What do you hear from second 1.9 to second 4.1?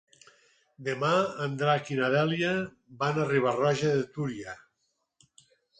i na Dèlia van a Riba-roja de